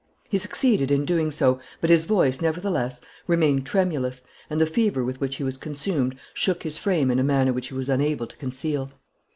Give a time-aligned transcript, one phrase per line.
[0.29, 5.21] He succeeded in doing so, but his voice, nevertheless, remained tremulous, and the fever with
[5.21, 8.37] which he was consumed shook his frame in a manner which he was unable to
[8.37, 8.89] conceal.